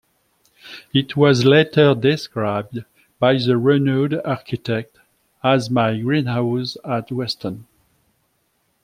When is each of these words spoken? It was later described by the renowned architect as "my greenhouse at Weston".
It 0.95 1.15
was 1.15 1.45
later 1.45 1.93
described 1.93 2.83
by 3.19 3.35
the 3.37 3.55
renowned 3.55 4.19
architect 4.25 4.97
as 5.43 5.69
"my 5.69 5.99
greenhouse 5.99 6.75
at 6.83 7.11
Weston". 7.11 7.67